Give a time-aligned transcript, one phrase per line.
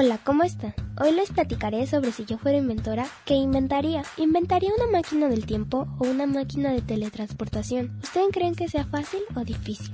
[0.00, 0.74] Hola, ¿cómo están?
[1.02, 4.04] Hoy les platicaré sobre si yo fuera inventora, ¿qué inventaría?
[4.16, 7.98] ¿Inventaría una máquina del tiempo o una máquina de teletransportación?
[8.00, 9.90] ¿Ustedes creen que sea fácil o difícil?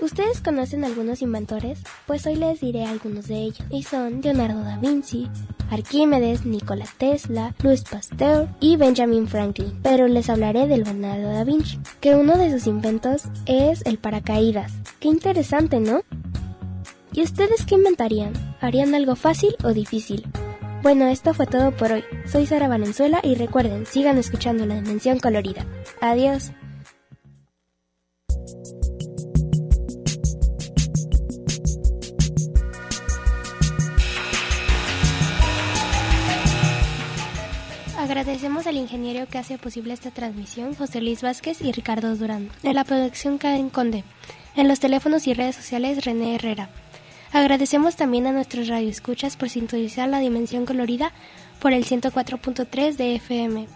[0.00, 1.82] ¿Ustedes conocen algunos inventores?
[2.06, 5.28] Pues hoy les diré algunos de ellos, y son Leonardo da Vinci,
[5.70, 9.78] Arquímedes, Nikola Tesla, Louis Pasteur y Benjamin Franklin.
[9.82, 14.72] Pero les hablaré del Leonardo da Vinci, que uno de sus inventos es el paracaídas.
[15.00, 16.00] Qué interesante, ¿no?
[17.12, 18.32] ¿Y ustedes qué inventarían?
[18.60, 20.24] ¿Harían algo fácil o difícil?
[20.82, 22.04] Bueno, esto fue todo por hoy.
[22.24, 25.66] Soy Sara Valenzuela y recuerden, sigan escuchando la Dimensión Colorida.
[26.00, 26.52] Adiós.
[37.98, 42.50] Agradecemos al ingeniero que hace posible esta transmisión, José Luis Vázquez y Ricardo Durán.
[42.62, 44.04] En la producción Karen Conde.
[44.56, 46.70] En los teléfonos y redes sociales René Herrera.
[47.32, 51.12] Agradecemos también a nuestros radioescuchas por sintonizar la dimensión colorida
[51.60, 53.68] por el 104.3 de FM.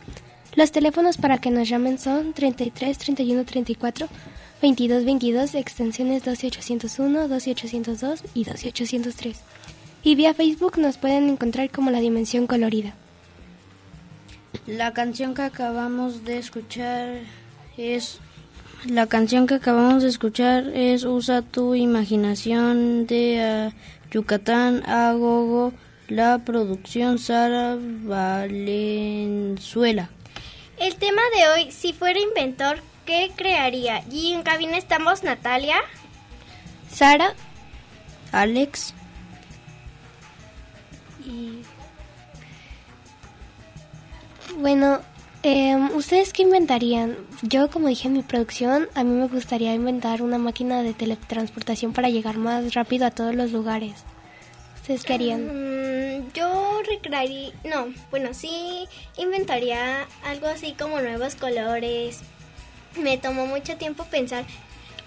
[0.56, 4.08] Los teléfonos para que nos llamen son 33 31 34
[4.60, 9.40] 2222, extensiones 12801, 12802 y 12803.
[10.02, 12.94] Y vía Facebook nos pueden encontrar como La Dimensión Colorida.
[14.66, 17.20] La canción que acabamos de escuchar
[17.76, 18.18] es
[18.86, 25.72] la canción que acabamos de escuchar es Usa tu imaginación de uh, Yucatán a Gogo,
[26.08, 28.90] la producción Sara Valenzuela.
[30.78, 34.02] El tema de hoy, si fuera inventor, ¿qué crearía?
[34.10, 35.76] Y en cabina estamos Natalia,
[36.90, 37.34] Sara,
[38.32, 38.92] Alex
[41.25, 41.62] y
[44.58, 45.00] bueno,
[45.44, 47.17] eh, ¿ustedes qué inventarían?
[47.43, 51.93] Yo, como dije en mi producción, a mí me gustaría inventar una máquina de teletransportación
[51.93, 54.05] para llegar más rápido a todos los lugares.
[54.76, 55.44] ¿Ustedes qué harían?
[55.46, 58.88] Mm, yo recrearía, no, bueno, sí
[59.19, 62.20] inventaría algo así como nuevos colores.
[62.99, 64.46] Me tomó mucho tiempo pensar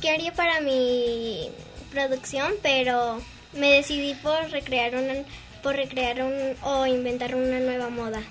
[0.01, 1.49] qué haría para mi
[1.91, 3.19] producción, pero
[3.53, 5.13] me decidí por recrear una,
[5.63, 8.21] por recrear un, o inventar una nueva moda.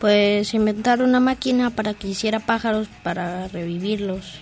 [0.00, 4.34] Pues inventar una máquina para que hiciera pájaros para revivirlos.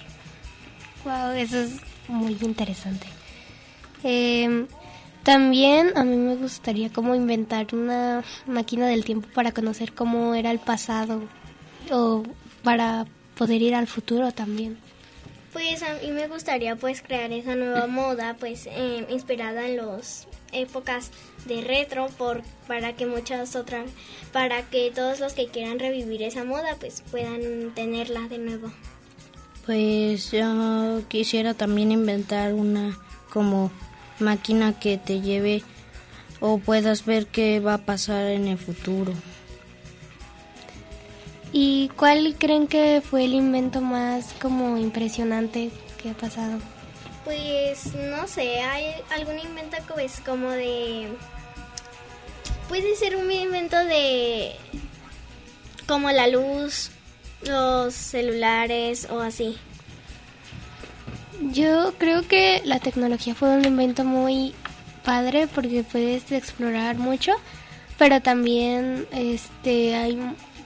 [1.04, 1.76] Wow, eso es
[2.08, 3.06] muy interesante.
[4.04, 4.66] Eh,
[5.22, 10.52] también a mí me gustaría como inventar una máquina del tiempo para conocer cómo era
[10.52, 11.22] el pasado
[11.90, 12.22] o
[12.62, 13.06] para
[13.36, 14.78] poder ir al futuro también.
[15.56, 20.28] Pues a mí me gustaría pues crear esa nueva moda pues eh, inspirada en las
[20.52, 21.10] épocas
[21.46, 23.88] de retro por para que muchas otras
[24.34, 28.70] para que todos los que quieran revivir esa moda pues puedan tenerla de nuevo.
[29.64, 32.98] Pues yo quisiera también inventar una
[33.32, 33.70] como
[34.18, 35.62] máquina que te lleve
[36.40, 39.14] o puedas ver qué va a pasar en el futuro.
[41.58, 46.58] ¿Y cuál creen que fue el invento más como impresionante que ha pasado?
[47.24, 51.08] Pues no sé, hay algún invento que es como de
[52.68, 54.52] puede ser un invento de
[55.86, 56.90] como la luz,
[57.46, 59.56] los celulares o así.
[61.40, 64.52] Yo creo que la tecnología fue un invento muy
[65.06, 67.32] padre porque puedes explorar mucho,
[67.96, 70.18] pero también este hay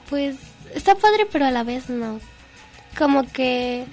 [0.08, 2.20] pues está padre pero a la vez no.
[2.98, 3.84] Como que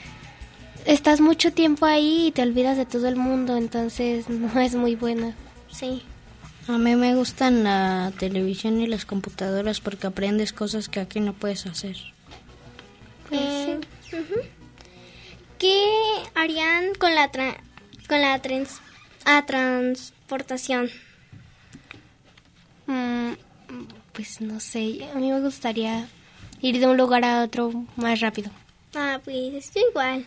[0.85, 4.95] estás mucho tiempo ahí y te olvidas de todo el mundo, entonces no es muy
[4.95, 5.35] buena.
[5.71, 6.03] Sí.
[6.67, 11.33] A mí me gustan la televisión y las computadoras porque aprendes cosas que aquí no
[11.33, 11.95] puedes hacer.
[13.29, 14.17] Pues Eh, sí.
[15.57, 15.85] ¿Qué
[16.35, 17.57] harían con la tra-
[18.07, 18.81] con la trans-
[19.25, 20.89] a transportación?
[22.85, 23.33] Mm,
[24.13, 26.07] pues no sé, a mí me gustaría
[26.61, 28.49] ir de un lugar a otro más rápido.
[28.95, 30.25] Ah, pues yo igual.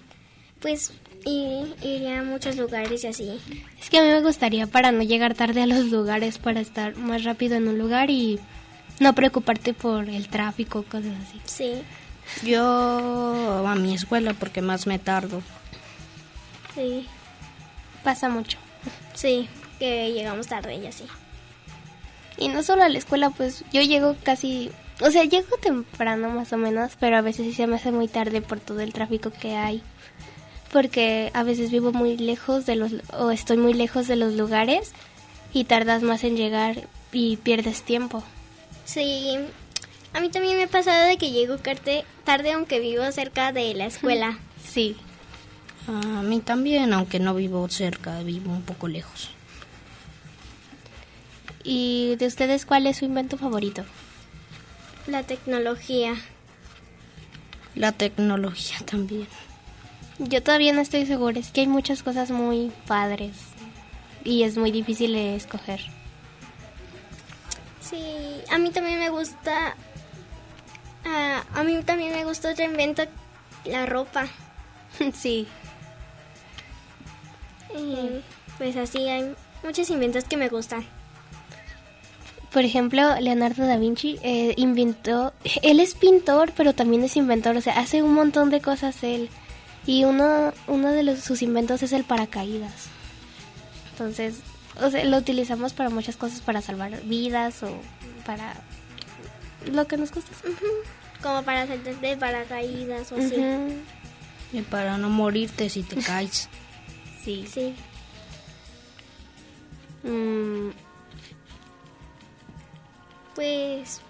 [0.60, 0.92] Pues
[1.24, 3.40] i- iría a muchos lugares y así.
[3.80, 6.96] Es que a mí me gustaría para no llegar tarde a los lugares, para estar
[6.96, 8.38] más rápido en un lugar y
[8.98, 11.40] no preocuparte por el tráfico, cosas así.
[11.46, 11.82] Sí,
[12.46, 15.42] Yo a mi escuela porque más me tardo.
[16.74, 17.06] sí,
[18.04, 18.58] Pasa mucho.
[19.14, 19.48] sí,
[19.78, 21.04] que llegamos tarde y así.
[22.38, 26.52] Y no solo a la escuela, pues yo llego casi, o sea, llego temprano más
[26.52, 29.30] o menos, pero a veces sí se me hace muy tarde por todo el tráfico
[29.30, 29.82] que hay.
[30.72, 34.92] Porque a veces vivo muy lejos de los, o estoy muy lejos de los lugares
[35.52, 38.22] y tardas más en llegar y pierdes tiempo.
[38.84, 39.36] Sí,
[40.12, 41.56] a mí también me ha pasado de que llego
[42.24, 44.38] tarde aunque vivo cerca de la escuela.
[44.62, 44.94] Sí.
[45.88, 49.30] A mí también, aunque no vivo cerca, vivo un poco lejos.
[51.64, 53.84] ¿Y de ustedes cuál es su invento favorito?
[55.10, 56.14] La tecnología.
[57.74, 59.26] La tecnología también.
[60.20, 63.32] Yo todavía no estoy segura, es que hay muchas cosas muy padres
[64.22, 65.80] y es muy difícil de escoger.
[67.80, 68.04] Sí,
[68.52, 69.74] a mí también me gusta.
[71.04, 73.02] ah, a mí también me gusta otro invento,
[73.64, 74.28] la ropa.
[75.12, 75.48] sí.
[77.76, 78.22] Y
[78.58, 80.86] pues así hay muchos inventos que me gustan.
[82.52, 87.60] Por ejemplo, Leonardo da Vinci eh, inventó, él es pintor, pero también es inventor, o
[87.60, 89.28] sea, hace un montón de cosas él.
[89.86, 92.88] Y uno, uno de los, sus inventos es el paracaídas.
[93.92, 94.40] Entonces,
[94.82, 97.70] o sea, lo utilizamos para muchas cosas, para salvar vidas o
[98.26, 98.54] para
[99.70, 100.30] lo que nos gusta.
[101.22, 103.36] Como para hacer de paracaídas o así.
[103.36, 103.74] Ujú.
[104.52, 106.48] Y para no morirte si te caes.
[107.22, 107.46] Sí.
[107.52, 107.74] Sí.
[110.02, 110.39] Mm,
[113.40, 114.02] Pues.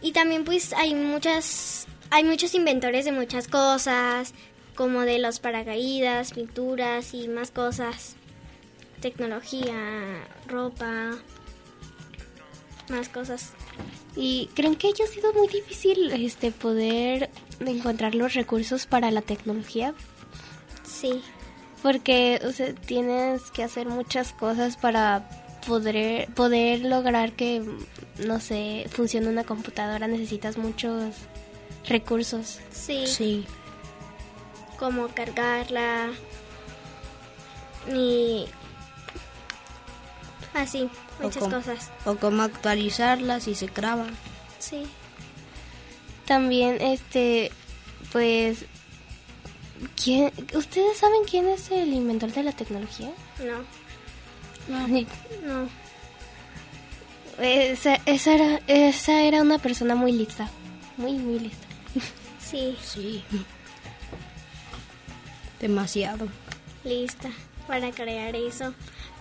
[0.00, 1.88] Y también, pues, hay muchas.
[2.10, 4.32] Hay muchos inventores de muchas cosas.
[4.76, 8.14] como de los paracaídas, pinturas y más cosas.
[9.00, 9.74] Tecnología,
[10.46, 11.12] ropa,
[12.90, 13.52] más cosas.
[14.14, 19.94] ¿Y creen que haya sido muy difícil este poder encontrar los recursos para la tecnología?
[20.84, 21.22] Sí.
[21.82, 25.26] Porque o sea, tienes que hacer muchas cosas para
[25.66, 27.62] poder, poder lograr que,
[28.18, 30.06] no sé, funcione una computadora.
[30.08, 31.14] Necesitas muchos
[31.88, 32.60] recursos.
[32.70, 33.06] Sí.
[33.06, 33.46] Sí.
[34.78, 36.10] Como cargarla.
[37.92, 38.46] Y
[40.54, 40.88] así,
[41.20, 41.90] muchas com- cosas.
[42.04, 44.06] O cómo actualizarlas si se graba.
[44.58, 44.86] Sí.
[46.26, 47.52] También, este,
[48.12, 48.64] pues,
[50.02, 53.10] ¿quién, ¿ustedes saben quién es el inventor de la tecnología?
[53.38, 53.58] No,
[55.46, 55.68] no.
[57.38, 60.48] Esa, esa, era, esa era una persona muy lista,
[60.96, 61.66] muy, muy lista.
[62.38, 63.22] Sí, Sí.
[65.60, 66.28] Demasiado.
[66.84, 67.30] lista
[67.66, 68.72] para crear eso.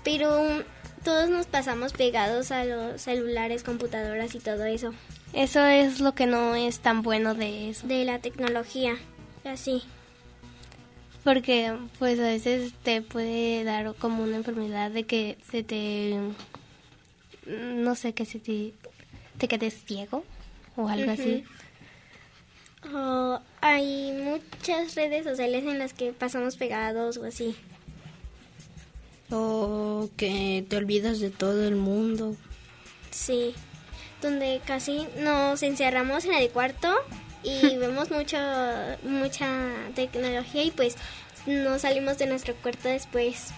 [0.04, 0.62] Pero um,
[1.04, 4.94] todos nos pasamos pegados a los celulares, computadoras y todo eso.
[5.34, 7.88] Eso es lo que no es tan bueno de eso.
[7.88, 8.96] De la tecnología.
[9.44, 9.82] Así.
[11.24, 16.20] Porque pues a veces te puede dar como una enfermedad de que se te...
[17.46, 18.74] No sé, que se te,
[19.38, 20.24] te quedes ciego
[20.76, 21.44] o algo así.
[22.94, 27.56] O hay muchas redes sociales en las que pasamos pegados o así.
[29.32, 32.36] O que te olvidas de todo el mundo.
[33.12, 33.56] Sí.
[34.22, 36.94] Donde casi nos encerramos en el cuarto
[37.44, 38.38] y vemos mucho
[39.04, 39.48] mucha
[39.96, 40.96] tecnología y pues
[41.46, 43.52] no salimos de nuestro cuarto después.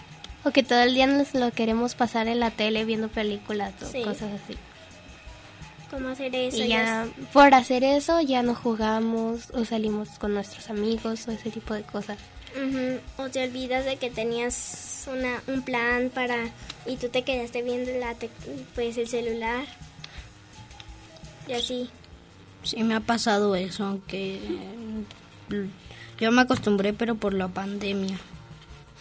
[0.44, 3.86] O que todo el día nos lo queremos pasar en la tele viendo películas o
[3.86, 4.02] Sí.
[4.02, 4.56] cosas así.
[5.90, 6.56] ¿Cómo hacer eso?
[6.62, 11.50] Y ya por hacer eso ya no jugamos o salimos con nuestros amigos o ese
[11.50, 12.18] tipo de cosas.
[12.54, 16.36] Ujú, O te olvidas de que tenías una, un plan para
[16.86, 18.30] y tú te quedaste viendo la tec-
[18.74, 19.64] pues el celular.
[21.46, 21.88] Y así.
[22.62, 25.68] Sí, me ha pasado eso, aunque eh,
[26.20, 28.18] yo me acostumbré, pero por la pandemia.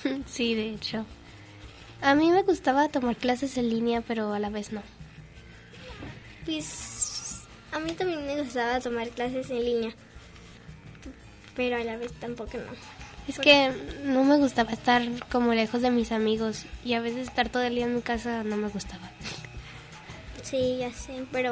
[0.26, 1.06] sí, de hecho.
[2.02, 4.82] A mí me gustaba tomar clases en línea, pero a la vez no.
[6.46, 9.96] Pues a mí también me gustaba tomar clases en línea.
[11.56, 12.72] Pero a la vez tampoco no.
[13.28, 13.74] Es que
[14.06, 17.76] no me gustaba estar como lejos de mis amigos y a veces estar todo el
[17.76, 19.12] día en mi casa no me gustaba.
[20.44, 21.52] Sí, ya sé, pero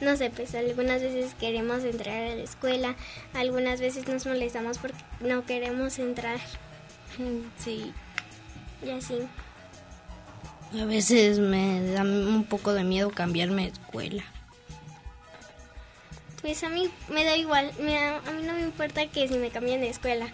[0.00, 2.94] no sé, pues algunas veces queremos entrar a la escuela,
[3.34, 6.38] algunas veces nos molestamos porque no queremos entrar
[7.58, 7.92] Sí.
[8.84, 9.18] Y así.
[10.80, 14.24] A veces me da un poco de miedo cambiarme de escuela.
[16.42, 19.34] Pues a mí me da igual, me da- a mí no me importa que si
[19.34, 20.28] me cambien de escuela.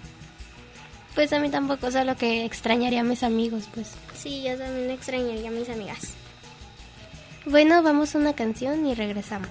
[1.15, 3.93] Pues a mí tampoco, solo que extrañaría a mis amigos, pues.
[4.15, 6.12] Sí, yo también extrañaría a mis amigas.
[7.47, 9.49] Bueno, vamos a una canción y regresamos.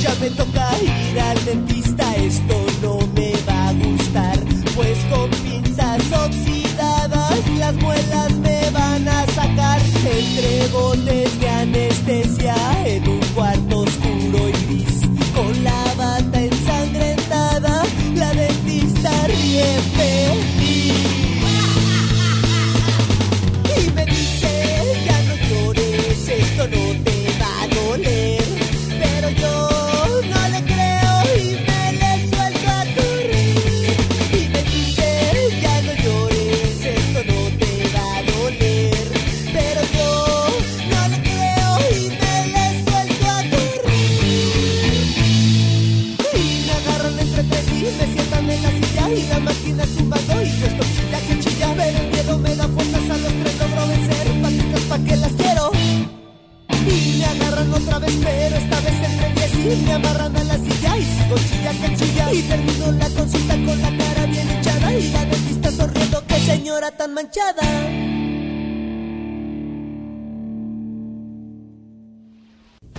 [0.00, 4.38] Ya me toca ir al dentista, esto no me va a gustar,
[4.74, 9.80] pues con pinzas oxidadas las muelas me van a sacar.
[10.04, 11.23] Entre botes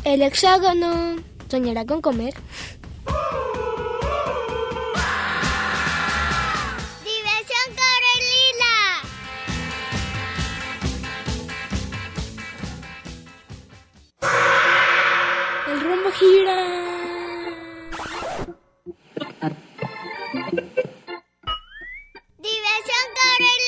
[0.04, 1.16] El hexágono
[1.50, 2.34] soñará con comer.
[7.06, 8.74] Diversión Carolina.
[15.68, 16.58] El rumbo gira.
[22.38, 23.65] Diversión Carolina.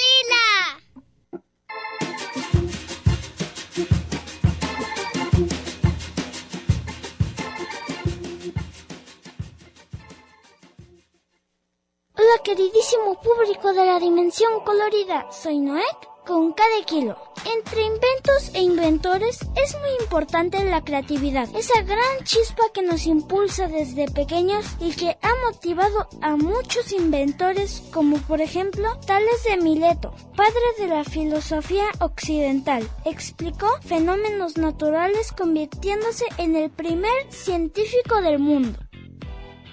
[12.95, 17.17] Público de la dimensión colorida, soy Noek con cada kilo.
[17.57, 23.67] Entre inventos e inventores es muy importante la creatividad, esa gran chispa que nos impulsa
[23.67, 30.13] desde pequeños y que ha motivado a muchos inventores como por ejemplo Tales de Mileto,
[30.35, 32.89] padre de la filosofía occidental.
[33.03, 38.86] Explicó fenómenos naturales convirtiéndose en el primer científico del mundo.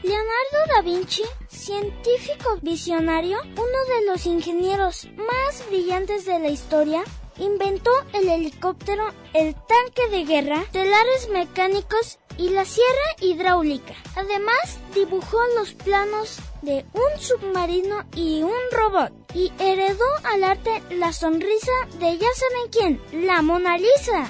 [0.05, 7.03] Leonardo da Vinci, científico visionario, uno de los ingenieros más brillantes de la historia,
[7.39, 13.95] inventó el helicóptero, el tanque de guerra, telares mecánicos y la sierra hidráulica.
[14.15, 21.15] Además, dibujó los planos de un submarino y un robot y heredó al arte la
[21.15, 24.29] sonrisa de ya saben quién, la Mona Lisa.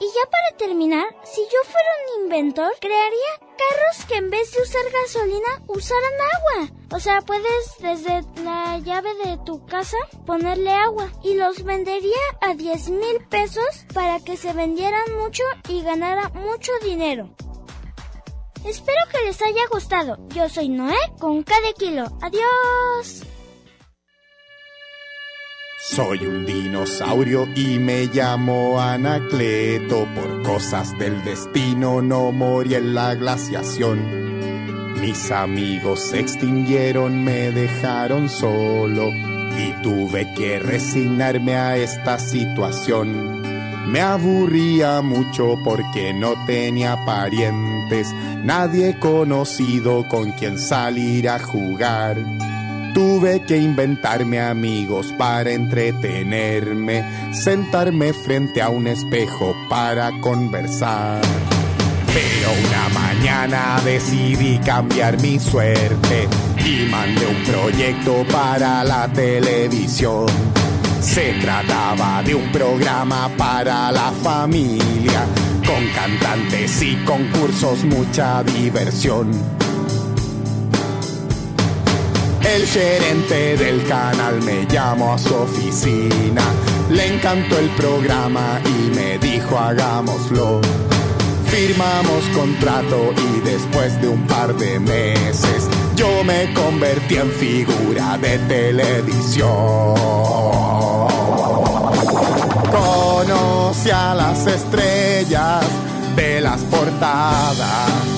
[0.00, 4.62] Y ya para terminar, si yo fuera un inventor, crearía carros que en vez de
[4.62, 6.76] usar gasolina usaran agua.
[6.92, 12.54] O sea, puedes desde la llave de tu casa ponerle agua y los vendería a
[12.54, 17.30] 10 mil pesos para que se vendieran mucho y ganara mucho dinero.
[18.64, 20.18] Espero que les haya gustado.
[20.28, 22.06] Yo soy Noé con cada kilo.
[22.22, 23.33] Adiós.
[25.86, 30.08] Soy un dinosaurio y me llamo Anacleto.
[30.14, 34.94] Por cosas del destino no morí en la glaciación.
[34.98, 43.42] Mis amigos se extinguieron, me dejaron solo y tuve que resignarme a esta situación.
[43.92, 48.10] Me aburría mucho porque no tenía parientes,
[48.42, 52.16] nadie conocido con quien salir a jugar.
[53.24, 61.22] Tuve que inventarme amigos para entretenerme, sentarme frente a un espejo para conversar.
[62.12, 66.28] Pero una mañana decidí cambiar mi suerte
[66.66, 70.26] y mandé un proyecto para la televisión.
[71.00, 75.24] Se trataba de un programa para la familia,
[75.66, 79.63] con cantantes y concursos, mucha diversión.
[82.46, 86.42] El gerente del canal me llamó a su oficina,
[86.90, 90.60] le encantó el programa y me dijo hagámoslo.
[91.46, 98.38] Firmamos contrato y después de un par de meses yo me convertí en figura de
[98.40, 99.94] televisión.
[102.70, 105.64] Conocí a las estrellas
[106.16, 108.13] de las portadas.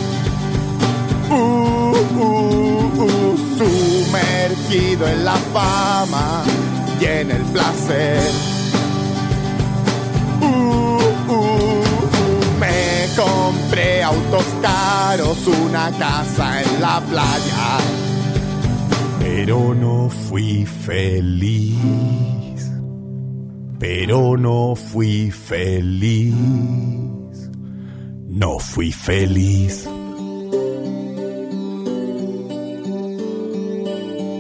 [4.73, 6.43] En la fama
[7.01, 8.21] y en el placer.
[10.41, 11.85] Uh, uh, uh,
[12.59, 17.79] me compré autos caros, una casa en la playa,
[19.21, 21.77] pero no fui feliz.
[23.79, 26.35] Pero no fui feliz.
[28.29, 29.87] No fui feliz.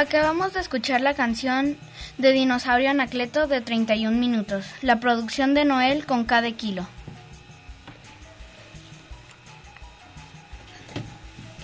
[0.00, 1.76] Acabamos de escuchar la canción
[2.16, 6.88] de Dinosaurio Anacleto de 31 minutos, la producción de Noel con cada kilo.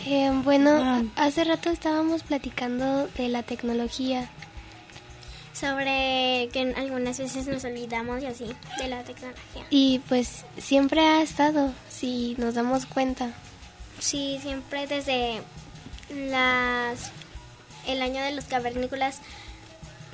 [0.05, 4.29] Eh, bueno, hace rato estábamos platicando de la tecnología.
[5.55, 9.65] sobre que algunas veces nos olvidamos y así de la tecnología.
[9.71, 13.31] Y pues siempre ha estado, si nos damos cuenta.
[13.99, 15.41] Sí, siempre desde
[16.11, 17.13] las
[17.87, 19.21] el año de los cavernícolas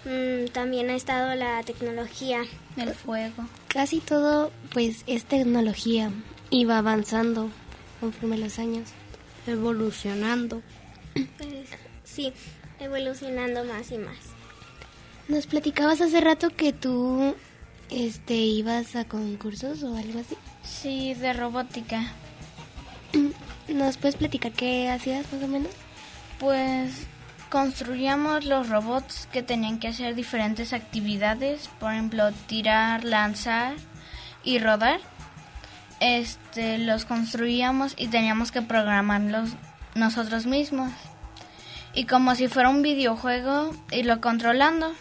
[0.05, 2.43] mm, también ha estado la tecnología.
[2.77, 3.47] El fuego.
[3.69, 6.11] Casi todo pues es tecnología
[6.51, 7.51] y va avanzando
[8.01, 8.91] conforme los años.
[9.47, 10.63] Evolucionando.
[11.15, 11.69] Pues,
[12.05, 12.33] sí,
[12.79, 14.19] evolucionando más y más.
[15.29, 17.35] Nos platicabas hace rato que tú
[17.91, 20.37] este ibas a concursos o algo así.
[20.65, 22.13] Sí, de robótica.
[23.69, 25.73] ¿Nos puedes platicar qué hacías más o menos?
[26.39, 27.07] Pues
[27.53, 33.75] construíamos los robots que tenían que hacer diferentes actividades, por ejemplo, tirar, lanzar
[34.43, 35.01] y rodar.
[36.01, 39.51] Este, los construíamos y teníamos que programarlos
[39.95, 40.93] nosotros mismos.
[41.93, 44.95] Y como si fuera un videojuego, irlo controlando.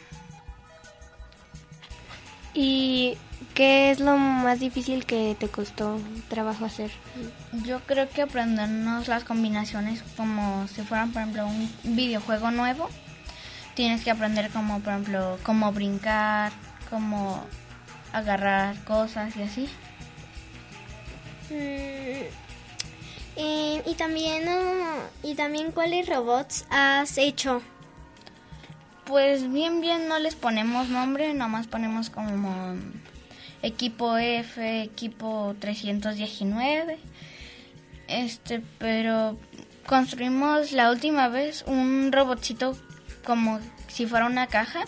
[2.54, 3.18] ¿Y
[3.62, 6.90] qué es lo más difícil que te costó trabajo hacer?
[7.64, 12.90] Yo creo que aprendernos las combinaciones como si fueran, por ejemplo, un videojuego nuevo.
[13.76, 16.52] Tienes que aprender como, por ejemplo, cómo brincar,
[16.90, 17.46] cómo
[18.14, 19.70] agarrar cosas y así.
[21.52, 22.24] Mm,
[23.88, 27.62] y también uh, y también cuáles robots has hecho.
[29.06, 32.76] Pues bien, bien, no les ponemos nombre, nomás ponemos como
[33.62, 37.00] equipo F, equipo 319.
[38.08, 39.38] Este, pero
[39.86, 42.78] construimos la última vez un robotcito
[43.26, 44.84] como si fuera una caja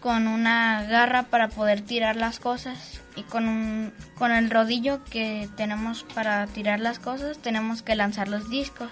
[0.00, 5.48] con una garra para poder tirar las cosas y con un con el rodillo que
[5.56, 8.90] tenemos para tirar las cosas tenemos que lanzar los discos.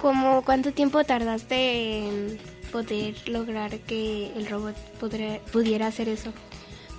[0.00, 2.38] ¿Cómo cuánto tiempo tardaste en
[2.72, 6.32] poder lograr que el robot podré- pudiera hacer eso?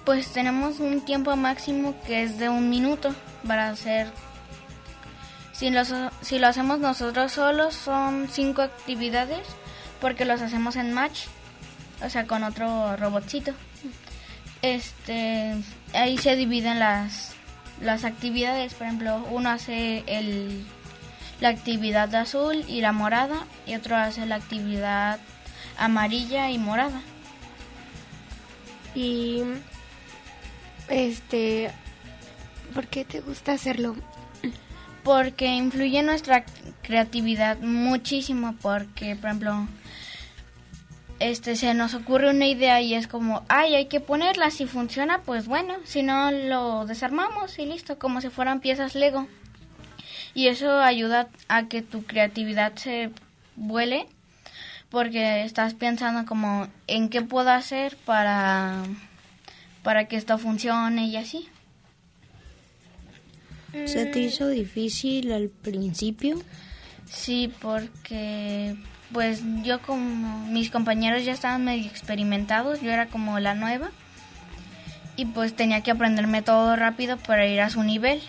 [0.05, 3.13] Pues tenemos un tiempo máximo que es de un minuto
[3.47, 4.07] para hacer.
[5.53, 5.83] Si lo,
[6.21, 9.47] si lo hacemos nosotros solos son cinco actividades
[10.01, 11.21] porque los hacemos en match,
[12.03, 13.53] o sea con otro robotcito.
[14.61, 15.55] Este,
[15.93, 17.31] ahí se dividen las
[17.81, 20.65] las actividades, por ejemplo, uno hace el
[21.41, 25.19] la actividad azul y la morada y otro hace la actividad
[25.77, 27.01] amarilla y morada.
[28.95, 29.41] Y
[30.87, 31.71] este
[32.73, 33.95] ¿por qué te gusta hacerlo?
[35.03, 36.45] porque influye en nuestra
[36.81, 39.67] creatividad muchísimo porque por ejemplo
[41.19, 45.21] este se nos ocurre una idea y es como ay hay que ponerla si funciona
[45.21, 49.27] pues bueno si no lo desarmamos y listo como si fueran piezas Lego
[50.33, 53.11] y eso ayuda a que tu creatividad se
[53.55, 54.07] vuele
[54.93, 58.83] porque estás pensando como en qué puedo hacer para
[59.81, 61.49] para que esto funcione y así
[63.85, 66.39] ¿Se te hizo difícil al principio?
[67.09, 68.75] Sí, porque
[69.11, 73.89] pues yo como mis compañeros ya estaban medio experimentados, yo era como la nueva
[75.15, 78.21] y pues tenía que aprenderme todo rápido para ir a su nivel.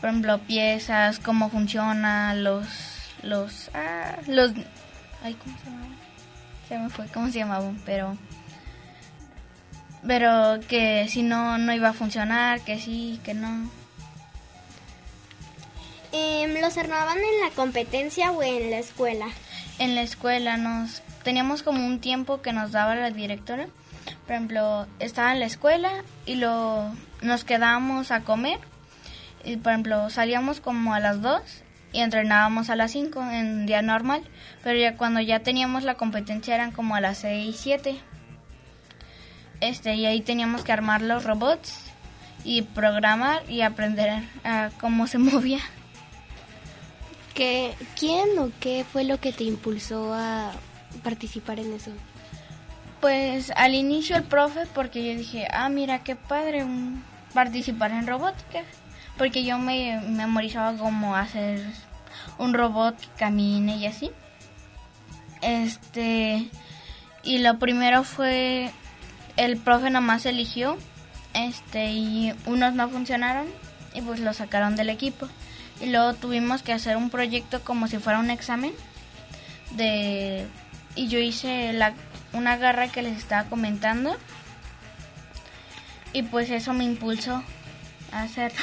[0.00, 2.64] Por ejemplo, piezas, cómo funciona, los
[3.24, 4.52] los ah, los
[5.22, 5.96] ay, ¿cómo se llamaban?
[6.68, 8.16] Se me fue cómo se llamaban, pero
[10.06, 13.70] pero que si no no iba a funcionar, que sí, que no.
[16.12, 19.26] Em, ¿Los armaban en la competencia o en la escuela?
[19.78, 23.68] en la escuela nos teníamos como un tiempo que nos daba la directora.
[24.26, 25.90] Por ejemplo, estaba en la escuela
[26.26, 28.58] y lo nos quedábamos a comer.
[29.44, 31.42] Y por ejemplo, salíamos como a las 2
[31.92, 34.22] y entrenábamos a las 5 en día normal,
[34.62, 37.98] pero ya cuando ya teníamos la competencia eran como a las 6, 7.
[39.60, 41.80] Este, y ahí teníamos que armar los robots
[42.44, 45.60] y programar y aprender a cómo se movía.
[47.34, 50.52] ¿Qué, ¿Quién o qué fue lo que te impulsó a
[51.02, 51.92] participar en eso?
[53.00, 58.08] Pues al inicio el profe, porque yo dije, ah, mira, qué padre mm, participar en
[58.08, 58.64] robótica.
[59.18, 61.60] Porque yo me memorizaba cómo hacer
[62.38, 64.10] un robot que camine y así.
[65.42, 66.48] Este,
[67.22, 68.70] y lo primero fue,
[69.36, 70.78] el profe nomás eligió,
[71.34, 73.46] este, y unos no funcionaron,
[73.94, 75.28] y pues lo sacaron del equipo.
[75.80, 78.72] Y luego tuvimos que hacer un proyecto como si fuera un examen
[79.72, 80.46] de
[80.98, 81.94] y yo hice la,
[82.32, 84.16] una garra que les estaba comentando
[86.12, 87.42] y pues eso me impulsó
[88.10, 88.58] a hacerlo.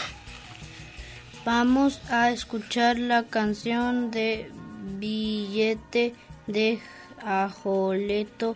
[1.45, 4.49] Vamos a escuchar la canción de
[4.97, 6.15] Billete
[6.47, 6.79] de
[7.23, 8.55] Ajoleto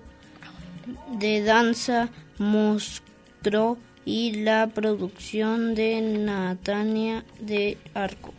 [1.11, 8.33] de danza Moscro y la producción de Natania de Arco.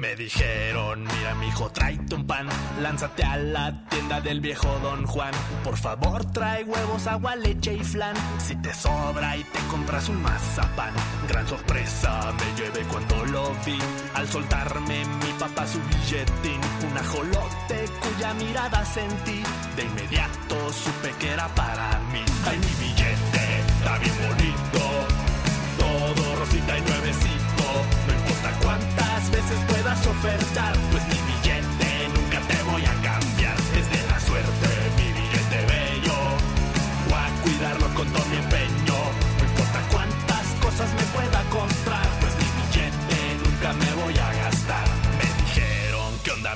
[0.00, 2.48] Me dijeron, mira mi hijo, tráete un pan,
[2.80, 5.34] lánzate a la tienda del viejo Don Juan.
[5.62, 8.16] Por favor, trae huevos, agua, leche y flan.
[8.38, 10.94] Si te sobra y te compras un mazapán.
[11.28, 13.78] Gran sorpresa me llevé cuando lo vi.
[14.14, 16.60] Al soltarme mi papá su billetín,
[16.90, 19.42] un ajolote cuya mirada sentí.
[19.76, 22.24] De inmediato supe que era para mí.
[22.46, 24.80] Ay, mi billete, está bien bonito.
[25.76, 27.64] Todo rosita y nuevecito.
[28.06, 28.99] No importa cuántas
[29.68, 33.56] puedas ofertar, pues mi billete nunca te voy a cambiar.
[33.78, 36.18] Es de la suerte, mi billete bello.
[37.08, 38.98] Voy a cuidarlo con todo mi empeño.
[39.38, 41.39] No importa cuántas cosas me pueda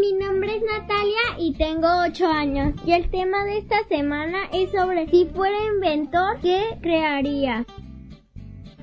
[0.00, 2.74] mi nombre es Natalia y tengo 8 años.
[2.84, 7.64] Y el tema de esta semana es sobre si fuera inventor, ¿qué crearía?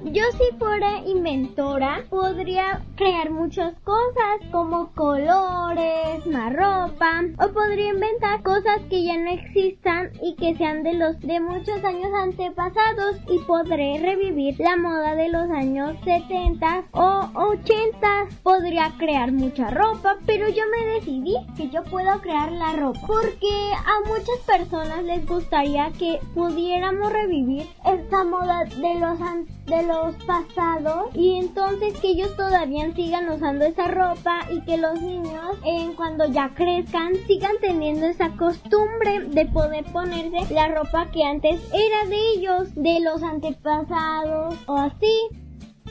[0.03, 8.41] Yo si fuera inventora podría crear muchas cosas como colores, más ropa o podría inventar
[8.41, 13.37] cosas que ya no existan y que sean de los de muchos años antepasados y
[13.45, 18.07] podré revivir la moda de los años 70 o 80.
[18.41, 23.71] Podría crear mucha ropa, pero yo me decidí que yo puedo crear la ropa porque
[23.75, 30.15] a muchas personas les gustaría que pudiéramos revivir esta moda de los an- de los
[30.26, 35.93] pasados y entonces que ellos todavía sigan usando esa ropa y que los niños en
[35.93, 42.10] cuando ya crezcan sigan teniendo esa costumbre de poder ponerse la ropa que antes era
[42.10, 45.30] de ellos, de los antepasados o así.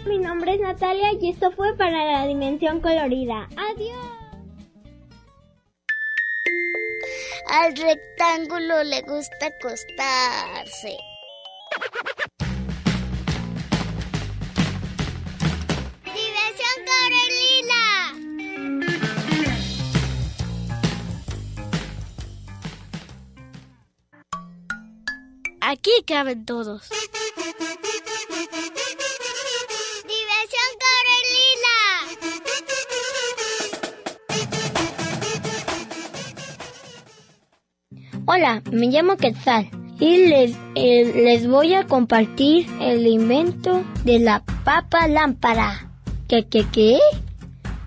[0.07, 3.49] Mi nombre es Natalia y esto fue para la dimensión colorida.
[3.57, 4.21] Adiós.
[7.49, 10.97] Al rectángulo le gusta acostarse.
[25.73, 26.89] Aquí caben todos.
[30.03, 31.79] Diversión Corelila.
[38.27, 44.43] Hola, me llamo Quetzal y les, eh, les voy a compartir el invento de la
[44.65, 45.89] papa lámpara.
[46.27, 46.99] ¿Qué, qué, qué?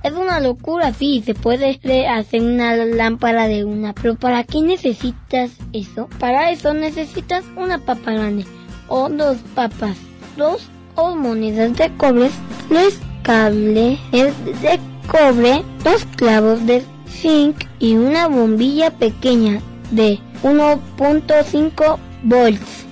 [0.03, 5.51] Es una locura, sí, se puede hacer una lámpara de una, pero ¿para qué necesitas
[5.71, 6.09] eso?
[6.19, 8.45] Para eso necesitas una papa grande
[8.89, 9.95] o dos papas,
[10.35, 12.29] dos o monedas de cobre,
[12.67, 19.61] tres cables de cobre, dos clavos de zinc y una bombilla pequeña
[19.91, 22.85] de 1.5 volts.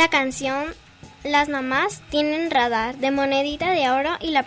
[0.00, 0.64] La canción
[1.24, 4.46] Las mamás tienen radar de Monedita de Oro y la,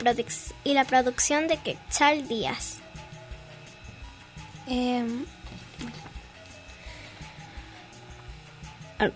[0.64, 2.80] y la producción de Quetzal Díaz.
[4.66, 5.26] Em,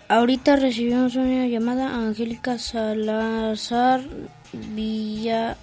[0.08, 4.02] Ahorita recibimos una llamada a Angélica Salazar
[4.54, 5.58] Villa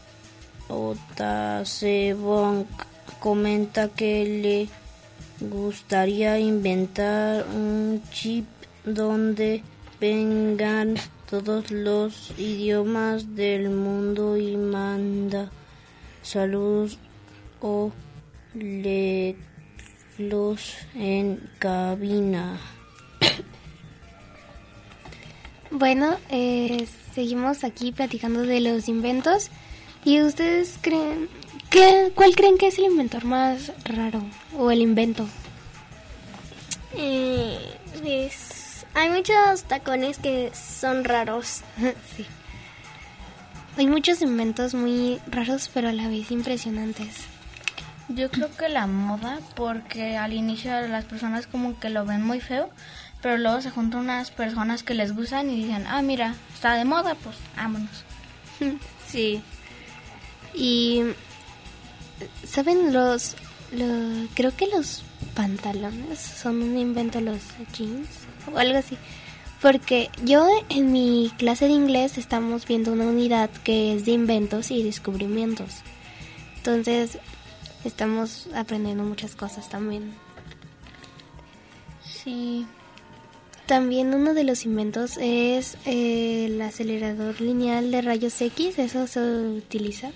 [0.67, 2.67] Otacebonc.
[3.21, 4.69] Comenta que le
[5.49, 8.47] gustaría inventar un chip
[8.85, 9.63] donde
[10.05, 10.97] vengan
[11.31, 15.51] todos los idiomas del mundo y manda
[16.23, 16.99] saludos
[17.63, 17.91] o
[20.19, 22.61] los en cabina.
[25.77, 29.51] Bueno, eh, seguimos aquí platicando de los inventos.
[30.05, 31.29] ¿Y ustedes creen
[31.69, 34.23] que cuál creen que es el inventor más raro
[34.57, 35.27] o el invento?
[36.97, 37.59] Eh,
[38.01, 38.44] pues,
[38.95, 41.63] hay muchos tacones que son raros.
[42.17, 42.27] sí.
[43.77, 47.15] Hay muchos inventos muy raros, pero a la vez impresionantes.
[48.09, 52.41] Yo creo que la moda, porque al inicio las personas como que lo ven muy
[52.41, 52.71] feo,
[53.23, 56.85] pero luego se juntan unas personas que les gustan y dicen, ah, mira, está de
[56.85, 58.05] moda, pues vámonos.
[59.09, 59.41] Sí.
[60.55, 61.03] Y
[62.47, 63.37] saben los,
[63.73, 65.03] lo- creo que los
[65.35, 67.39] pantalones son un invento los
[67.73, 68.09] jeans
[68.53, 68.97] o algo así.
[69.61, 74.71] Porque yo en mi clase de inglés estamos viendo una unidad que es de inventos
[74.71, 75.71] y descubrimientos.
[76.57, 77.19] Entonces
[77.85, 80.13] estamos aprendiendo muchas cosas también.
[82.05, 82.67] Sí.
[83.67, 89.21] También uno de los inventos es eh, el acelerador lineal de rayos X, eso se
[89.21, 90.13] utiliza.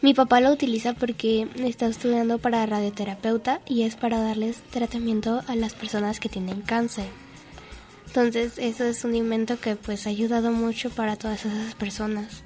[0.00, 5.56] Mi papá lo utiliza porque está estudiando para radioterapeuta y es para darles tratamiento a
[5.56, 7.06] las personas que tienen cáncer.
[8.08, 12.42] Entonces eso es un invento que pues ha ayudado mucho para todas esas personas.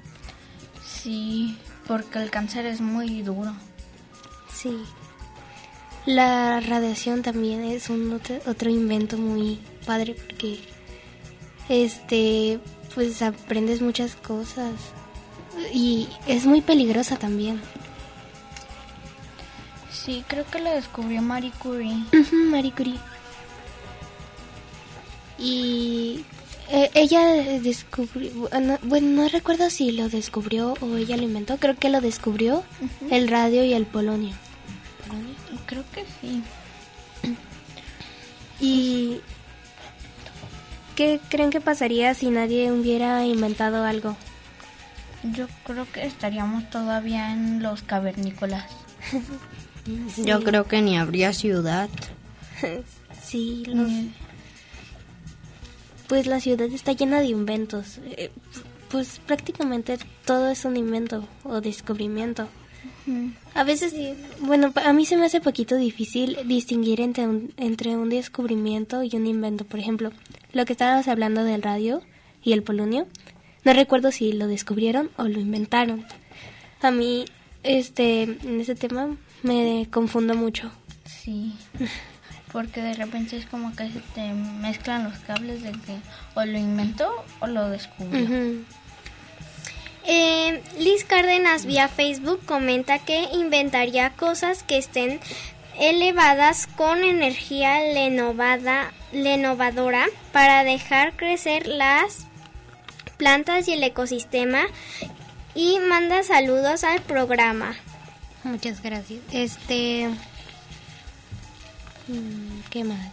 [0.85, 1.57] Sí,
[1.87, 3.53] porque el cáncer es muy duro.
[4.53, 4.77] Sí.
[6.05, 10.59] La radiación también es un otro, invento muy padre porque
[11.69, 12.59] este
[12.93, 14.73] pues aprendes muchas cosas.
[15.73, 17.61] y es muy peligrosa también.
[19.91, 22.03] Sí, creo que la descubrió Marie Curie.
[22.51, 22.99] Marie Curie.
[25.43, 26.23] Y
[26.69, 27.25] eh, ella
[27.59, 31.99] descubrió, bueno, bueno, no recuerdo si lo descubrió o ella lo inventó, creo que lo
[32.01, 32.63] descubrió
[33.11, 34.33] el radio y el polonio.
[35.07, 35.35] ¿Polonio?
[35.65, 36.41] Creo que sí.
[38.59, 39.19] ¿Y
[40.95, 44.15] qué creen que pasaría si nadie hubiera inventado algo?
[45.33, 48.65] Yo creo que estaríamos todavía en los cavernícolas.
[50.17, 51.89] Yo creo que ni habría ciudad.
[53.23, 53.89] Sí, los-
[56.07, 57.99] pues la ciudad está llena de inventos.
[58.03, 58.31] Eh,
[58.89, 62.47] Pues prácticamente todo es un invento o descubrimiento.
[63.55, 63.93] A veces,
[64.39, 69.09] bueno, a mí se me hace poquito difícil distinguir entre un, entre un descubrimiento y
[69.15, 69.65] un invento.
[69.65, 70.11] Por ejemplo,
[70.53, 72.01] lo que estábamos hablando del radio
[72.43, 73.07] y el polonio,
[73.65, 76.05] no recuerdo si lo descubrieron o lo inventaron.
[76.81, 77.25] A mí,
[77.63, 80.71] este, en ese tema me confundo mucho.
[81.05, 81.53] Sí.
[82.53, 85.97] Porque de repente es como que se te mezclan los cables de que
[86.35, 88.63] o lo inventó o lo descubrió.
[90.05, 95.19] Eh, Liz Cárdenas vía Facebook comenta que inventaría cosas que estén
[95.79, 102.27] elevadas con energía lenovada, lenovadora para dejar crecer las
[103.17, 104.65] plantas y el ecosistema
[105.55, 107.75] y manda saludos al programa.
[108.43, 109.21] Muchas gracias.
[109.31, 110.09] Este.
[112.07, 113.11] Mm, ¿Qué más?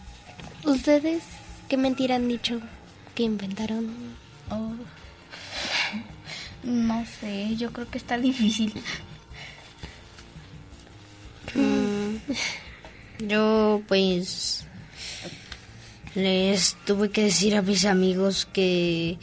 [0.65, 1.23] ¿Ustedes
[1.69, 2.61] qué mentira han dicho
[3.15, 3.95] que inventaron?
[4.51, 4.73] Oh.
[6.63, 8.75] No sé, yo creo que está difícil.
[13.19, 14.65] Yo pues
[16.15, 19.19] les tuve que decir a mis amigos que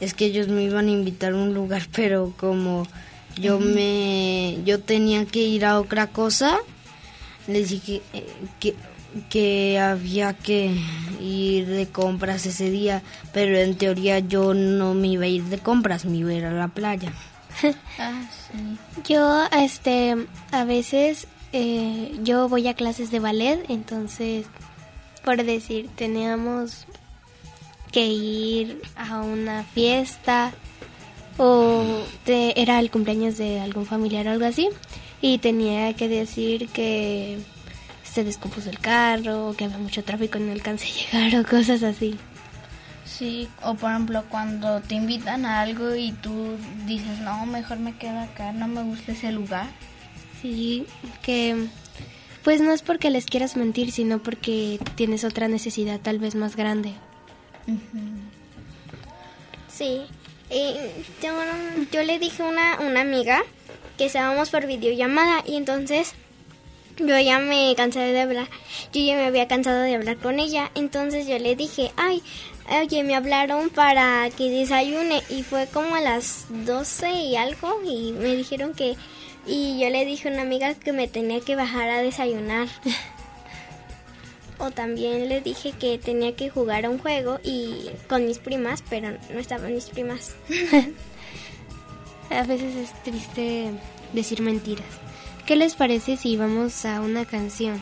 [0.00, 2.86] es que ellos me iban a invitar a un lugar, pero como
[3.36, 6.58] yo me yo tenía que ir a otra cosa,
[7.46, 8.26] les dije eh,
[8.60, 8.74] que
[9.28, 10.72] que había que
[11.20, 13.02] ir de compras ese día,
[13.32, 16.44] pero en teoría yo no me iba a ir de compras, me iba a ir
[16.44, 17.12] a la playa.
[17.98, 18.76] Ah, sí.
[19.12, 20.14] Yo, este,
[20.52, 24.44] a veces eh, yo voy a clases de ballet, entonces,
[25.24, 26.84] por decir, teníamos
[27.92, 30.52] que ir a una fiesta
[31.38, 31.82] o
[32.24, 34.68] te- era el cumpleaños de algún familiar o algo así
[35.22, 37.38] y tenía que decir que
[38.16, 41.82] se descompuso el carro que había mucho tráfico y no alcancé a llegar o cosas
[41.82, 42.16] así.
[43.04, 46.56] Sí, o por ejemplo cuando te invitan a algo y tú
[46.86, 49.66] dices, no, mejor me quedo acá, no me gusta ese lugar.
[50.40, 50.86] Sí,
[51.22, 51.66] que
[52.42, 56.56] pues no es porque les quieras mentir, sino porque tienes otra necesidad tal vez más
[56.56, 56.94] grande.
[59.68, 60.06] Sí.
[60.50, 60.72] Y
[61.22, 61.34] yo,
[61.92, 63.42] yo le dije a una, una amiga
[63.98, 66.14] que estábamos por videollamada y entonces
[66.98, 68.48] yo ya me cansé de hablar.
[68.92, 70.70] Yo ya me había cansado de hablar con ella.
[70.74, 72.22] Entonces yo le dije, ay,
[72.80, 78.12] oye, me hablaron para que desayune y fue como a las 12 y algo y
[78.12, 78.96] me dijeron que...
[79.48, 82.68] Y yo le dije a una amiga que me tenía que bajar a desayunar.
[84.58, 88.82] O también le dije que tenía que jugar a un juego y con mis primas,
[88.88, 90.34] pero no estaban mis primas.
[92.30, 93.70] A veces es triste
[94.12, 94.86] decir mentiras.
[95.46, 97.80] ¿Qué les parece si vamos a una canción?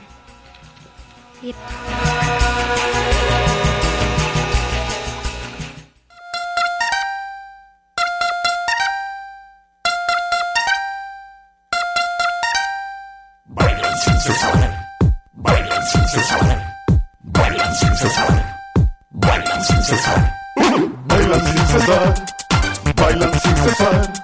[13.47, 14.87] Bailan sin cesar,
[15.33, 16.77] bailan sin cesar,
[17.23, 18.57] bailan sin cesar,
[19.11, 20.35] bailan sin cesar,
[21.07, 22.15] bailan sin cesar,
[22.95, 24.24] bailan sin cesar,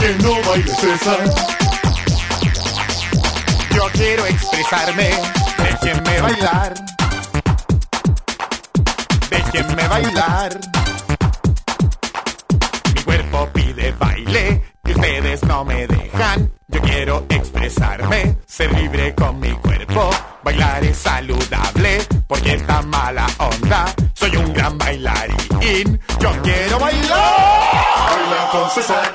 [0.00, 1.24] Que no baile César.
[3.74, 5.10] Yo quiero expresarme.
[5.58, 6.74] Déjenme bailar.
[9.30, 10.60] Déjenme bailar.
[12.94, 16.50] Mi cuerpo pide baile y ustedes no me dejan.
[16.68, 20.10] Yo quiero expresarme, ser libre con mi cuerpo.
[20.44, 23.86] Bailar es saludable porque esta mala onda.
[24.14, 26.00] Soy un gran bailarín.
[26.20, 27.68] Yo quiero bailar.
[28.10, 29.12] Bailan con César,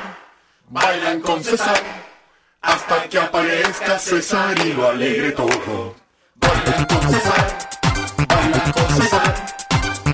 [0.73, 1.81] bailan con César,
[2.61, 5.95] hasta que aparezca César y lo alegre todo.
[6.35, 7.57] Bailan con César,
[8.27, 9.33] bailan con César,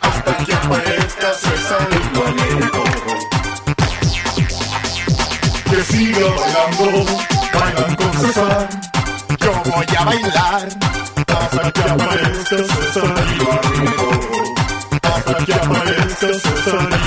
[0.01, 2.89] hasta que aparezca César y lo alegre todo.
[5.69, 7.05] Que siga bailando,
[7.53, 8.69] bailan con César,
[9.39, 10.69] yo voy a bailar,
[11.39, 14.19] hasta que aparezca César y lo alegre todo.
[15.03, 16.98] Hasta que aparezca César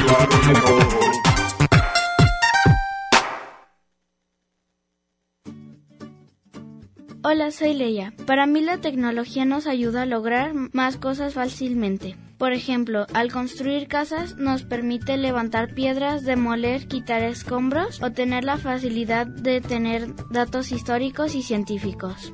[7.42, 8.12] Hola.
[8.24, 12.16] Para mí la tecnología nos ayuda a lograr más cosas fácilmente.
[12.38, 18.58] Por ejemplo, al construir casas nos permite levantar piedras, demoler, quitar escombros o tener la
[18.58, 22.32] facilidad de tener datos históricos y científicos.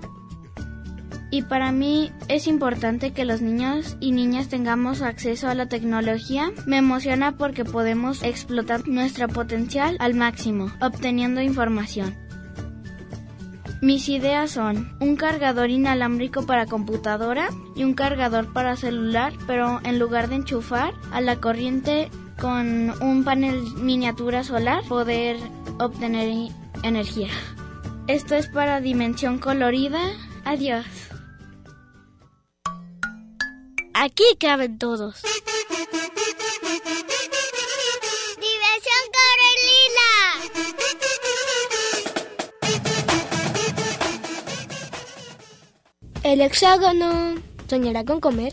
[1.30, 6.52] Y para mí es importante que los niños y niñas tengamos acceso a la tecnología.
[6.66, 12.27] Me emociona porque podemos explotar nuestro potencial al máximo, obteniendo información.
[13.80, 20.00] Mis ideas son un cargador inalámbrico para computadora y un cargador para celular, pero en
[20.00, 22.10] lugar de enchufar a la corriente
[22.40, 25.36] con un panel miniatura solar, poder
[25.78, 26.50] obtener
[26.82, 27.28] energía.
[28.08, 30.00] Esto es para dimensión colorida.
[30.44, 30.86] Adiós.
[33.94, 35.22] Aquí caben todos.
[46.28, 47.36] El hexágono
[47.70, 48.52] soñará con comer.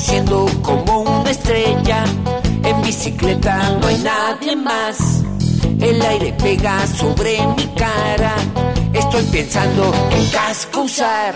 [0.00, 2.04] Voy conduciendo como una estrella,
[2.64, 5.22] en bicicleta no hay nadie más.
[5.78, 8.34] El aire pega sobre mi cara,
[8.94, 11.34] estoy pensando en casco usar.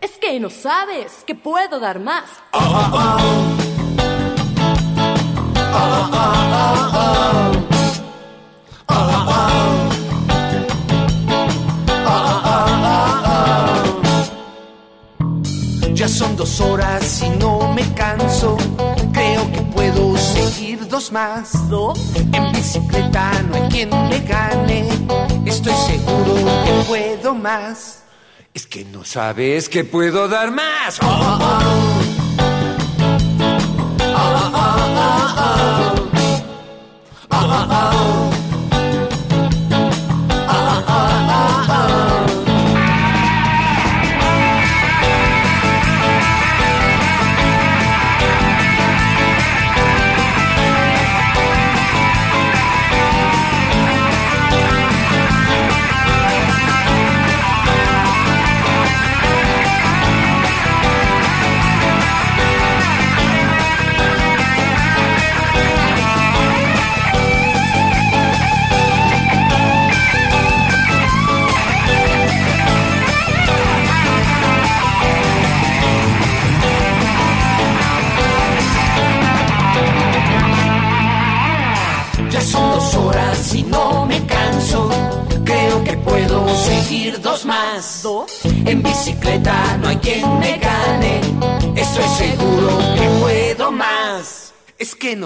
[0.00, 2.24] Es que no sabes que puedo dar más.
[16.02, 18.56] Ya son dos horas y no me canso.
[19.12, 21.68] Creo que puedo seguir dos más.
[21.68, 21.96] ¿Dos?
[22.32, 24.88] En bicicleta no hay quien me gane.
[25.46, 26.34] Estoy seguro
[26.64, 28.02] que puedo más.
[28.52, 30.98] Es que no sabes que puedo dar más.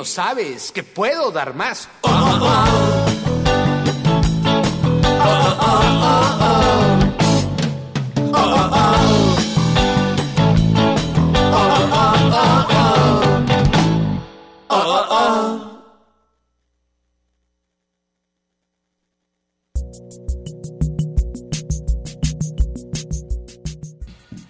[0.07, 1.89] Sabes que puedo dar más.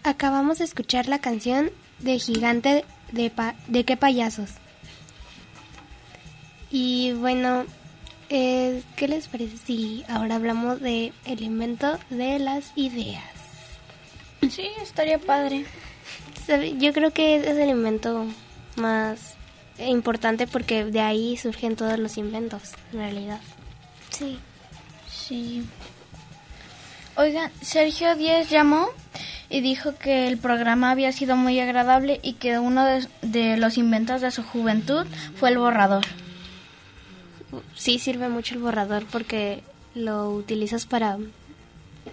[0.04, 4.50] Acabamos de escuchar la canción de Gigante de, pa- de qué payasos.
[6.78, 7.64] Y bueno,
[8.28, 13.24] eh, ¿qué les parece si ahora hablamos de el invento de las ideas?
[14.50, 15.64] Sí, estaría padre.
[16.76, 18.26] yo creo que es el invento
[18.76, 19.36] más
[19.78, 23.40] importante porque de ahí surgen todos los inventos, en realidad.
[24.10, 24.38] Sí.
[25.10, 25.64] Sí.
[27.16, 28.88] Oigan, Sergio Díez llamó
[29.48, 33.78] y dijo que el programa había sido muy agradable y que uno de, de los
[33.78, 35.06] inventos de su juventud
[35.36, 36.04] fue el borrador.
[37.74, 39.62] Sí, sirve mucho el borrador porque
[39.94, 41.18] lo utilizas para,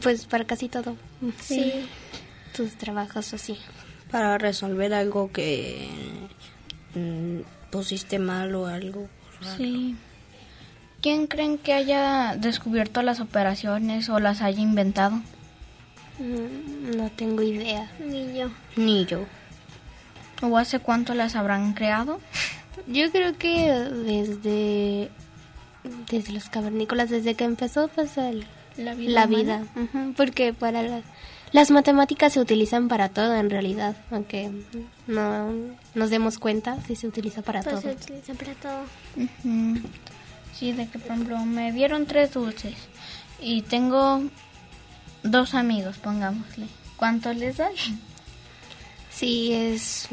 [0.01, 0.95] pues, para casi todo.
[1.41, 1.85] Sí.
[2.55, 3.57] Tus trabajos así.
[4.11, 5.87] Para resolver algo que
[6.95, 7.39] mm,
[7.71, 9.07] pusiste mal o algo.
[9.41, 9.57] raro.
[9.57, 9.95] Sí.
[11.01, 15.15] ¿Quién creen que haya descubierto las operaciones o las haya inventado?
[16.19, 17.91] Mm, No tengo idea.
[17.99, 18.49] Ni yo.
[18.75, 19.25] Ni yo.
[20.41, 22.19] ¿O hace cuánto las habrán creado?
[22.87, 25.09] Yo creo que desde
[26.09, 28.45] desde los cavernícolas, desde que empezó pues el-
[28.77, 29.11] La vida.
[29.13, 29.63] la vida,
[30.17, 31.03] porque para las,
[31.51, 34.49] las matemáticas se utilizan para todo en realidad, aunque
[35.07, 35.51] no
[35.93, 37.93] nos demos cuenta si se utiliza para Pues se todo.
[37.93, 38.85] utiliza para todo.
[40.57, 42.75] Sí, de que, por ejemplo, me dieron tres dulces
[43.41, 44.21] y tengo
[45.23, 46.67] dos amigos, pongámosle.
[46.95, 47.75] ¿Cuánto les doy?
[49.09, 50.07] Sí, es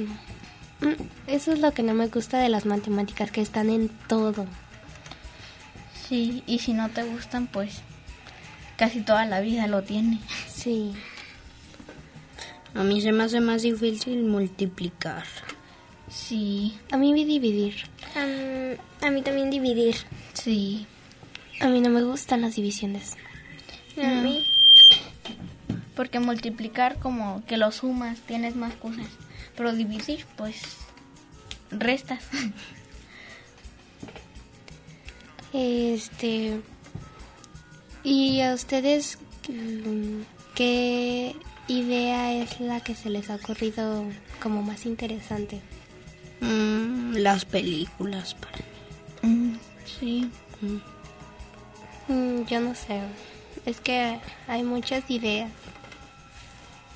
[0.80, 4.46] mm, eso es lo que no me gusta de las matemáticas que están en todo.
[6.10, 7.82] Sí, y si no te gustan, pues
[8.76, 10.18] casi toda la vida lo tiene.
[10.52, 10.92] Sí.
[12.74, 15.22] A mí se me hace más difícil multiplicar.
[16.10, 17.76] Sí, A mí vi dividir.
[19.00, 19.94] A mí también dividir.
[20.34, 20.84] sí.
[21.60, 23.16] A mí no me gustan las divisiones.
[24.02, 24.44] A mí.
[25.94, 29.06] Porque multiplicar como que lo sumas, tienes más cosas.
[29.56, 30.60] Pero dividir, pues
[31.70, 32.24] restas.
[35.52, 36.60] Este.
[38.02, 40.22] ¿Y a ustedes mm,
[40.54, 41.36] qué
[41.68, 44.04] idea es la que se les ha ocurrido
[44.42, 45.60] como más interesante?
[46.40, 48.34] Mm, las películas.
[48.34, 48.58] para
[49.22, 50.30] Mm, sí.
[52.08, 53.02] Mm, yo no sé.
[53.66, 55.50] Es que hay muchas ideas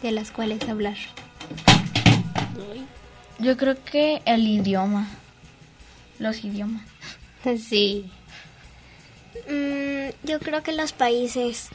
[0.02, 0.96] de las cuales hablar.
[3.38, 5.08] Yo creo que el idioma.
[6.18, 6.84] Los idiomas.
[7.58, 8.10] Sí.
[9.48, 11.68] Mm, yo creo que los países.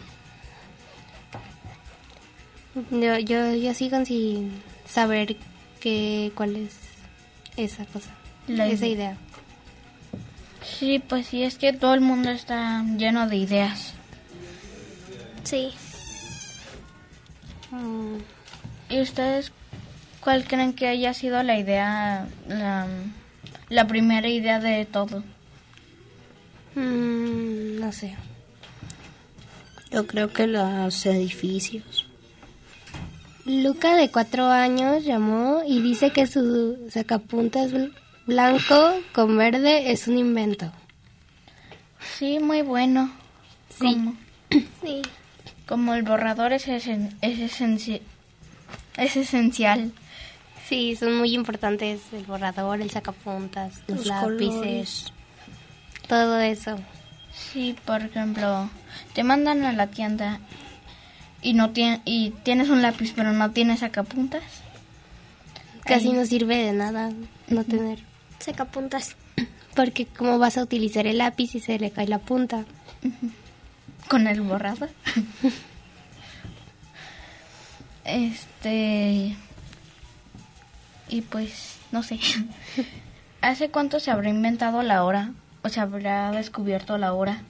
[2.91, 5.36] Yo, yo, yo sigo sin saber
[5.80, 6.76] qué, cuál es
[7.57, 8.11] esa cosa,
[8.47, 8.95] La esa idea.
[8.95, 9.17] idea.
[10.63, 13.93] Sí, pues sí, es que todo el mundo está lleno de ideas.
[15.43, 15.72] Sí.
[17.72, 18.17] Mm,
[18.89, 19.51] ¿Y ustedes
[20.22, 22.88] cuál creen que haya sido la idea, la,
[23.70, 25.24] la primera idea de todo?
[26.80, 28.16] Mm, no sé.
[29.92, 32.06] Yo creo que los edificios.
[33.46, 37.92] Luca de cuatro años llamó y dice que su sacapuntas bl-
[38.28, 40.72] blanco con verde es un invento.
[42.18, 43.12] Sí, muy bueno.
[43.80, 43.94] Sí.
[43.94, 44.16] Como,
[44.84, 45.02] Sí.
[45.68, 48.02] como el borrador es, esen- es, esenci-
[48.98, 49.92] es esencial.
[50.68, 55.14] Sí, son muy importantes el borrador, el sacapuntas, los, Los lápices, colores.
[56.10, 56.78] Todo eso.
[57.53, 58.70] Sí, por ejemplo,
[59.14, 60.39] te mandan a la tienda
[61.41, 64.43] y no tien- y tienes un lápiz pero no tienes sacapuntas.
[65.86, 66.14] Casi Ahí.
[66.14, 67.12] no sirve de nada
[67.47, 67.99] no tener.
[68.39, 69.16] Sacapuntas.
[69.76, 72.66] Porque cómo vas a utilizar el lápiz si se le cae la punta.
[74.10, 74.89] con el borrador.
[78.05, 79.36] este.
[81.10, 82.20] Y pues, no sé.
[83.41, 85.32] ¿Hace cuánto se habrá inventado la hora?
[85.64, 87.41] ¿O se habrá descubierto la hora?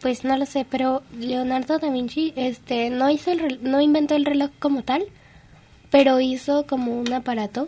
[0.00, 4.14] Pues no lo sé, pero Leonardo da Vinci este no hizo el rel- no inventó
[4.14, 5.04] el reloj como tal,
[5.90, 7.66] pero hizo como un aparato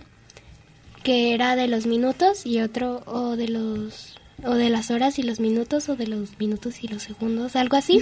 [1.03, 5.22] que era de los minutos y otro o de los o de las horas y
[5.22, 8.01] los minutos o de los minutos y los segundos, algo así,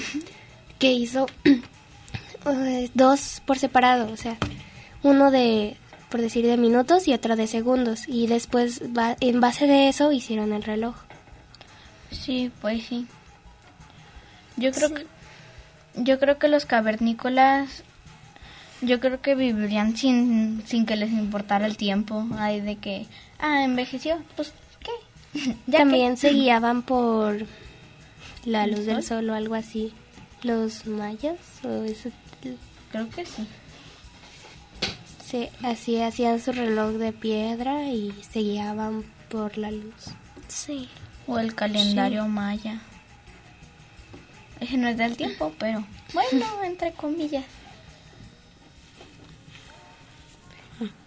[0.78, 1.26] que hizo
[2.46, 4.36] eh, dos por separado, o sea,
[5.02, 5.76] uno de
[6.10, 10.12] por decir de minutos y otro de segundos y después va- en base de eso
[10.12, 10.96] hicieron el reloj.
[12.10, 13.06] Sí, pues sí.
[14.56, 15.06] Yo creo que
[15.94, 17.82] yo creo que los cavernícolas
[18.80, 23.06] yo creo que vivirían sin, sin que les importara el tiempo, ay de que
[23.40, 25.54] ah, envejeció, pues ¿qué?
[25.66, 27.46] Ya También que- se guiaban por
[28.44, 29.28] la ¿El luz del sol?
[29.30, 29.92] o algo así.
[30.42, 32.10] Los mayas o eso,
[32.92, 33.46] Creo que sí.
[35.24, 40.06] se, así hacían su reloj de piedra y se guiaban por la luz.
[40.46, 40.88] Sí.
[41.28, 42.80] O el calendario maya.
[44.60, 47.44] Ese no es del tiempo, pero bueno, entre comillas.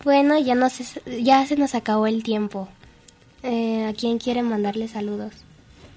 [0.04, 2.68] Bueno, ya, no se, ya se nos acabó el tiempo.
[3.44, 5.34] Eh, ¿A quién quiere mandarle saludos?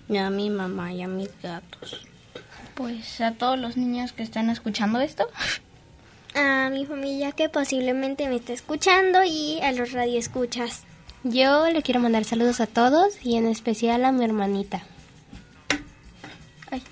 [0.09, 2.07] A mi mamá y a mis gatos.
[2.75, 5.29] Pues a todos los niños que están escuchando esto.
[6.37, 10.83] A mi familia que posiblemente me está escuchando y a los radioescuchas.
[11.25, 14.83] Yo le quiero mandar saludos a todos y en especial a mi hermanita.
[16.71, 16.83] Ay.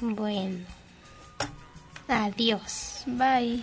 [0.00, 0.58] Bueno.
[2.08, 3.04] Adiós.
[3.06, 3.62] Bye.